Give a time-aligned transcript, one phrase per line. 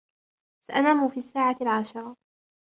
[0.67, 2.17] سأنام في الساعة العاشرة.